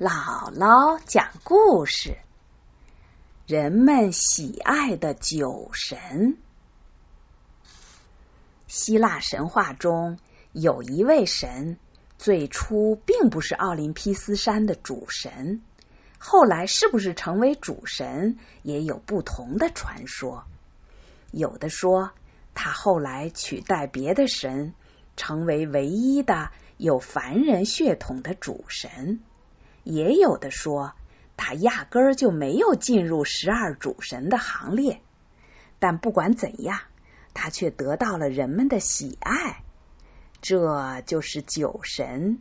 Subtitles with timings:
[0.00, 2.16] 姥姥讲故事：
[3.46, 6.38] 人们喜爱的酒神。
[8.66, 10.18] 希腊神话中
[10.52, 11.76] 有一位神，
[12.16, 15.60] 最初并不是奥林匹斯山的主神，
[16.16, 20.44] 后来是不是成为主神，也有不同的传说。
[21.30, 22.12] 有的说
[22.54, 24.72] 他后来取代别的神，
[25.18, 29.20] 成为唯一的有凡人血统的主神。
[29.84, 30.92] 也有的说，
[31.36, 35.00] 他压根儿就没有进入十二主神的行列。
[35.78, 36.80] 但不管怎样，
[37.32, 39.62] 他却得到了人们的喜爱。
[40.42, 42.40] 这就是酒神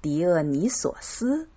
[0.00, 1.48] 狄俄尼索斯。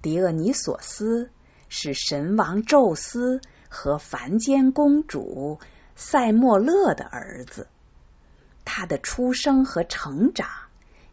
[0.00, 1.30] 狄俄尼索斯
[1.68, 5.58] 是神王宙斯和凡间公主
[5.96, 7.68] 塞莫勒的儿子。
[8.64, 10.48] 他的出生和成长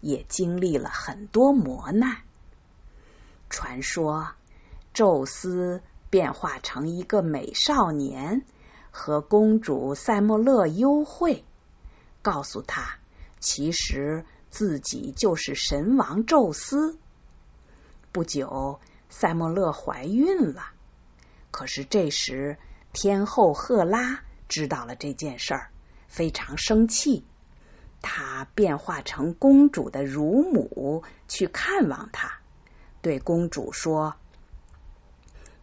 [0.06, 2.18] 也经历了很多磨难。
[3.50, 4.30] 传说，
[4.94, 8.44] 宙斯变化成一个美少年，
[8.92, 11.44] 和公主塞莫勒幽会，
[12.22, 13.00] 告诉他，
[13.40, 17.00] 其实自己就是神王宙斯。
[18.12, 20.68] 不久，塞莫勒怀孕了，
[21.50, 22.60] 可是这时
[22.94, 25.72] 天后赫拉知道了这件事儿，
[26.08, 27.26] 非常生气，
[28.08, 32.40] 她变化成公主的乳母去看望他。
[33.02, 34.16] 对公主说：“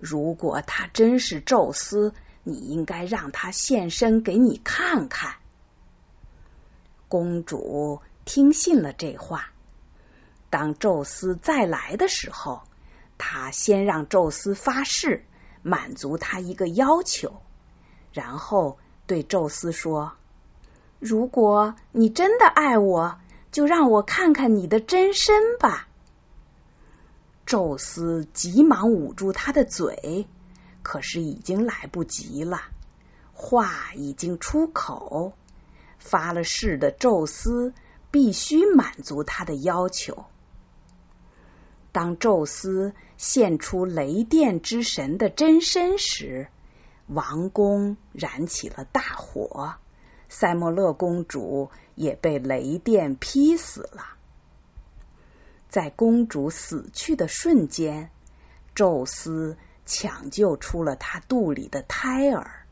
[0.00, 5.36] 如果他真是宙斯，你应该让他现身给你看看。”
[7.08, 9.52] 公主听信了这话。
[10.50, 12.62] 当宙斯再来的时候，
[13.18, 15.24] 他先让宙斯发誓
[15.62, 17.40] 满足他一个要求，
[18.12, 20.14] 然后对宙斯说
[21.02, 23.18] ：“如果你真的爱我，
[23.50, 25.88] 就让我看看你的真身吧。”
[27.44, 30.28] 宙斯急忙捂住他的嘴，
[30.84, 32.60] 可是已经来不及了，
[33.32, 35.32] 话已经出口。
[35.98, 37.74] 发了誓的宙斯
[38.12, 40.26] 必须满足他的要求。
[41.90, 46.46] 当宙斯现出雷电之神的真身时，
[47.08, 49.74] 王宫燃起了大火，
[50.32, 54.16] 塞莫勒公主也被雷电劈死了。
[55.68, 58.10] 在公主死去的瞬间，
[58.74, 62.64] 宙斯抢救出了她肚里的胎儿。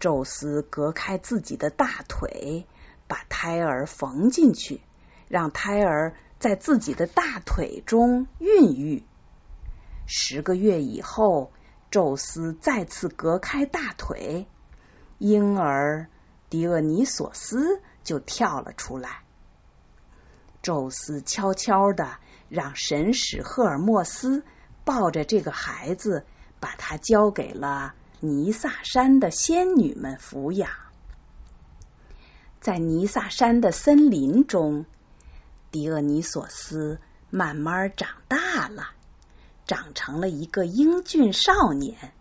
[0.00, 2.66] 宙斯隔开自己的大腿，
[3.06, 4.80] 把胎儿缝进去，
[5.28, 9.04] 让胎儿在自己的大腿中孕育。
[10.08, 11.52] 十个月以后，
[11.92, 14.48] 宙斯再次隔开大腿，
[15.18, 16.08] 婴儿
[16.52, 19.22] 狄俄尼索斯就跳了出来。
[20.60, 22.18] 宙斯悄悄的
[22.50, 24.44] 让神使赫尔墨斯
[24.84, 26.26] 抱着这个孩子，
[26.60, 30.68] 把他交给了尼萨山的仙女们抚养。
[32.60, 34.84] 在尼萨山的森林中，
[35.70, 38.90] 狄俄尼索斯慢慢长大了，
[39.66, 42.12] 长成了一个英俊少年。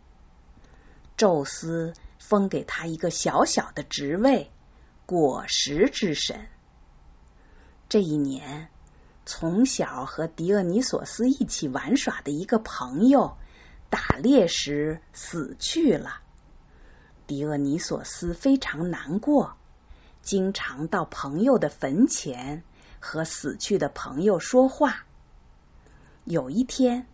[1.18, 4.52] 宙斯封给他一个小小的职位——
[5.06, 6.48] 果实之神。
[7.90, 8.70] 这一年，
[9.26, 13.38] 从小和狄俄尼索斯一起玩耍的一个朋友
[13.90, 16.22] 打猎时死去了。
[17.28, 19.58] 狄俄尼索斯非常难过，
[20.22, 22.64] 经常到朋友的坟前
[23.00, 25.06] 和死去的朋友说话。
[26.24, 27.08] 有一天，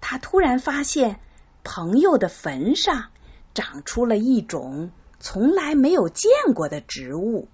[0.00, 1.20] 他突然发现
[1.62, 3.10] 朋友的坟上
[3.54, 7.48] 长出了一种从来没有见过的植物。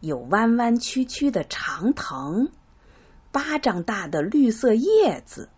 [0.00, 2.50] 有弯弯曲曲的长藤，
[3.32, 5.48] 巴掌大的绿色叶子，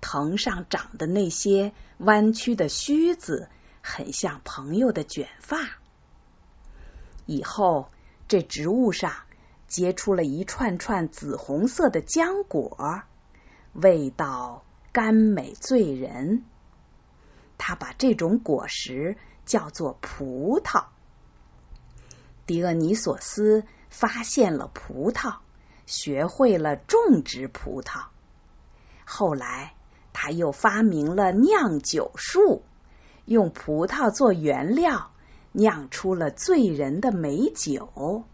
[0.00, 3.48] 藤上长的那些弯曲的须子，
[3.80, 5.58] 很像朋友的卷发。
[7.26, 7.90] 以后，
[8.26, 9.12] 这植物上
[9.68, 13.02] 结出了一串串紫红色的浆果，
[13.72, 16.44] 味道甘美醉人。
[17.58, 19.16] 他把这种果实
[19.46, 20.86] 叫做葡萄。
[22.46, 25.36] 狄俄尼索斯发现了葡萄，
[25.86, 28.06] 学会了种植葡萄。
[29.04, 29.74] 后来，
[30.12, 32.62] 他又发明了酿酒术，
[33.24, 35.10] 用葡萄做原料，
[35.52, 38.24] 酿出了醉人的美酒。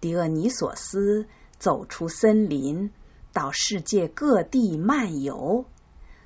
[0.00, 1.26] 狄俄尼索斯
[1.58, 2.92] 走出森林，
[3.32, 5.64] 到世界各地漫游，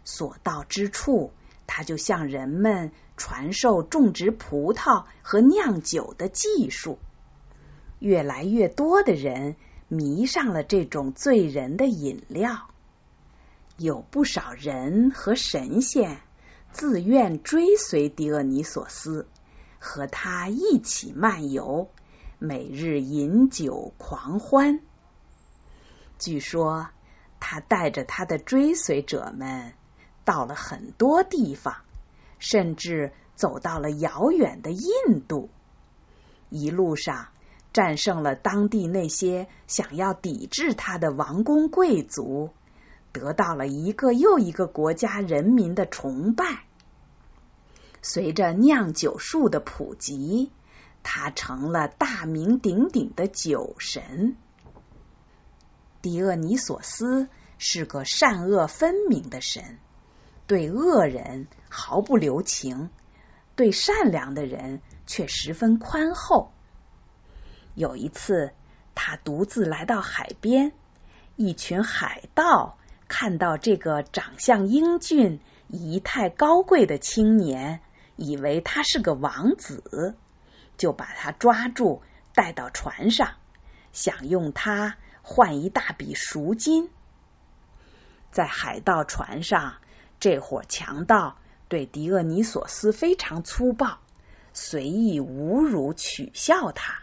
[0.09, 1.33] 所到之处，
[1.67, 2.93] 他就向人们。
[3.21, 7.01] 传授种植葡萄和酿酒的技术，
[7.99, 9.57] 越来越多的人
[9.89, 12.71] 迷上了这种醉人的饮料。
[13.77, 16.21] 有不少人和神仙
[16.71, 19.27] 自愿追随狄俄尼索斯，
[19.81, 21.91] 和他一起漫游，
[22.39, 24.79] 每日饮酒狂欢。
[26.21, 26.87] 据说
[27.41, 29.73] 他带着他的追随者们
[30.29, 31.77] 到了很多地方，
[32.39, 35.49] 甚至走到了遥远的印度。
[36.51, 37.29] 一路上
[37.73, 42.51] 战胜了当地那些想要抵制他的王公贵族，
[43.11, 46.65] 得到了一个又一个国家人民的崇拜。
[48.03, 50.53] 随着酿酒术的普及，
[51.03, 54.37] 他成了大名鼎鼎的酒神。
[56.03, 59.79] 狄俄尼索斯是个善恶分明的神，
[60.49, 62.91] 对恶人毫不留情，
[63.55, 66.51] 对善良的人却十分宽厚。
[67.75, 68.51] 有一次，
[68.97, 70.73] 他独自来到海边，
[71.37, 77.81] 一群海盗看到这个长相英俊、仪态高贵的青年，
[78.17, 80.17] 以为他是个王子，
[80.77, 82.03] 就把他抓住，
[82.35, 83.35] 带到船上，
[83.93, 84.97] 想用他。
[85.31, 86.89] 换一大笔赎金，
[88.31, 89.75] 在海盗船上，
[90.21, 91.37] 这伙强盗
[91.69, 93.99] 对狄俄尼索斯非常粗暴，
[94.53, 97.03] 随意侮辱、取笑他。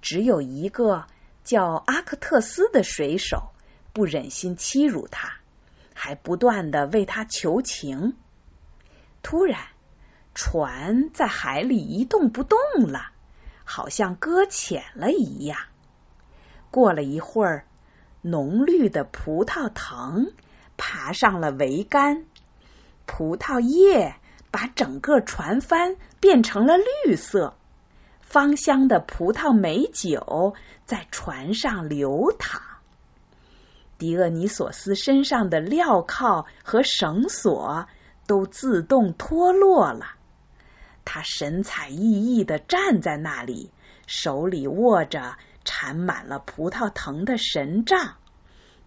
[0.00, 1.06] 只有一个
[1.44, 3.50] 叫阿克特斯的水手
[3.92, 5.32] 不忍心欺辱他，
[5.94, 8.14] 还不断的为他求情。
[9.22, 9.60] 突然，
[10.34, 13.10] 船在海里一动不动了，
[13.64, 15.58] 好像搁浅了一样。
[16.70, 17.66] 过了一会儿，
[18.22, 20.32] 浓绿的葡萄藤
[20.82, 22.24] 爬上了桅杆，
[23.04, 24.16] 葡萄叶
[24.50, 27.54] 把整个船帆变成了绿色，
[28.22, 30.54] 芳香的葡萄美酒
[30.86, 32.62] 在船上流淌。
[33.98, 37.86] 狄俄尼索斯身上的镣铐和绳索
[38.26, 40.14] 都自动脱落了，
[41.04, 43.70] 他神采奕奕的站在那里，
[44.06, 45.36] 手里握着。
[45.62, 48.16] 缠满了葡萄藤的神杖，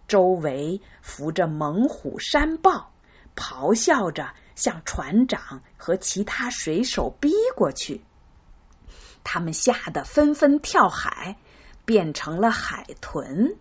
[0.06, 2.92] 周围伏着猛虎山豹，
[3.34, 8.02] 咆哮着向船长和其他水手逼过去。
[9.22, 11.36] 他们吓得纷纷跳海，
[11.84, 13.56] 变成了海豚。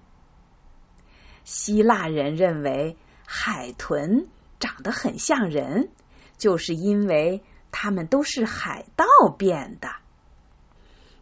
[1.43, 4.27] 希腊人认为海豚
[4.59, 5.89] 长得很像人，
[6.37, 9.05] 就是因为他们都是海盗
[9.37, 9.89] 变的。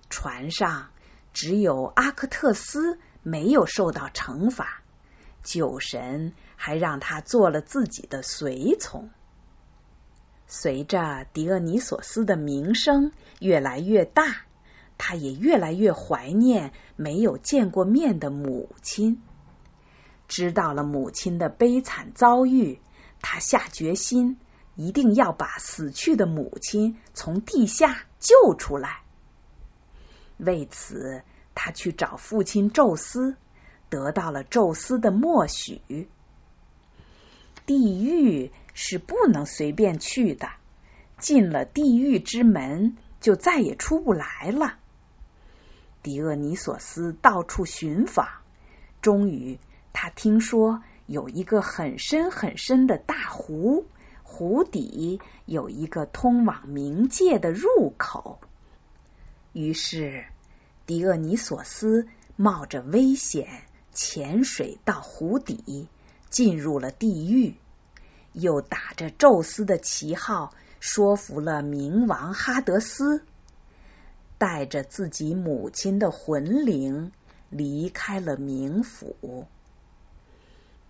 [0.09, 0.89] 船上。
[1.33, 4.81] 只有阿克特斯没有受到惩罚，
[5.43, 9.09] 酒神还让他做了自己的随从。
[10.47, 14.45] 随着狄俄尼索斯的名声越来越大，
[14.97, 19.21] 他也越来越怀念没有见过面的母亲。
[20.27, 22.79] 知道了母亲的悲惨遭遇，
[23.21, 24.37] 他下决心
[24.75, 29.01] 一定要把死去的母亲从地下救出来。
[30.37, 31.23] 为此，
[31.55, 33.35] 他去找父亲宙斯，
[33.91, 36.07] 得到了宙斯的默许。
[37.67, 40.49] 地狱是不能随便去的，
[41.19, 44.79] 进了地狱之门就再也出不来了。
[46.01, 48.27] 狄俄尼索斯到处寻访，
[49.01, 49.59] 终于
[49.93, 53.85] 他听说有一个很深很深的大湖，
[54.23, 58.39] 湖底有一个通往冥界的入口。
[59.53, 60.25] 于是，
[60.85, 65.87] 狄俄尼索斯冒着危险潜水到湖底，
[66.29, 67.55] 进入了地狱，
[68.33, 73.23] 又打着宙斯的旗号，说服了冥王哈德斯，
[74.37, 77.11] 带着自己母亲的魂灵
[77.49, 79.47] 离开了冥府。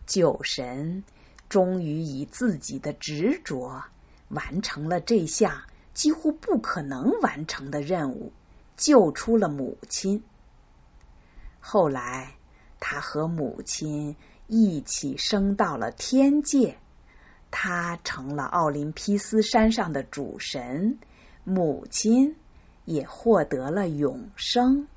[0.05, 1.03] 酒神
[1.49, 3.83] 终于以自己的执着
[4.29, 8.31] 完成了这项几乎不可能完成的任务。
[8.77, 10.23] 救出了母亲。
[11.59, 12.33] 后来，
[12.81, 16.77] 他和母亲一起升到了天界，
[17.51, 20.97] 他成了奥林匹斯山上的主神，
[21.45, 22.35] 母亲
[22.83, 24.87] 也获得了永生。